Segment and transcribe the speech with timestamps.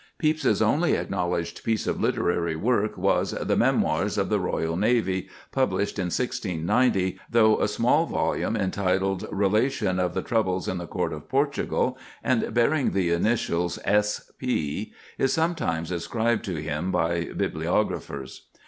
[0.17, 5.99] Pepys's only acknowledged piece of literary work was "The Memoirs of the Royal Navy," published
[5.99, 11.29] in 1690, though a small volume entitled "Relation of the Troubles in the Court of
[11.29, 14.31] Portugal." and bearing the initials, S.
[14.39, 18.47] P., is sometimes ascribed to him by bibliographers.